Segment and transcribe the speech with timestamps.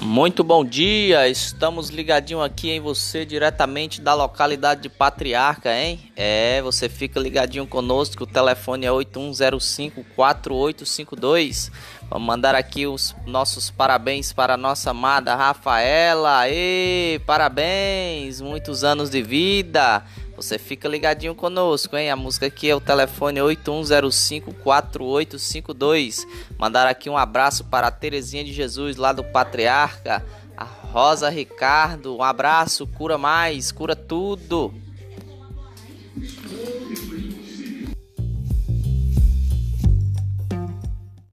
[0.00, 6.00] Muito bom dia, estamos ligadinho aqui em você diretamente da localidade de Patriarca, hein?
[6.16, 11.70] É, você fica ligadinho conosco, o telefone é 81054852.
[12.10, 16.48] Vamos mandar aqui os nossos parabéns para a nossa amada Rafaela.
[16.48, 20.02] E parabéns, muitos anos de vida.
[20.38, 22.12] Você fica ligadinho conosco, hein?
[22.12, 26.24] A música aqui é o telefone 81054852.
[26.56, 30.24] Mandar aqui um abraço para a Terezinha de Jesus, lá do Patriarca.
[30.56, 34.72] A Rosa Ricardo, um abraço, cura mais, cura tudo.